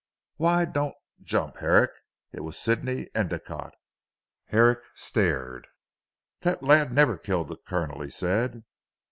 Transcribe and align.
"Why! 0.37 0.65
don't 0.65 0.95
jump 1.21 1.57
Herrick. 1.57 1.91
It 2.31 2.39
was 2.39 2.57
Sidney 2.57 3.07
Endicotte." 3.13 3.75
Herrick 4.45 4.79
stared. 4.95 5.67
"That 6.39 6.63
lad 6.63 6.91
never 6.91 7.19
killed 7.19 7.49
the 7.49 7.57
Colonel," 7.57 8.01
he 8.01 8.09
said. 8.09 8.63